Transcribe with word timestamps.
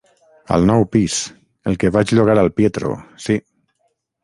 Al 0.55 0.63
nou 0.69 0.85
pis, 0.95 1.17
el 1.73 1.77
que 1.85 1.93
vaig 1.97 2.15
llogar 2.19 2.39
al 2.45 2.51
Pietro, 2.63 2.97
sí. 3.29 3.39